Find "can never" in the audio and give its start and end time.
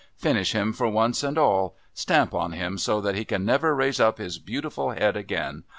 3.23-3.75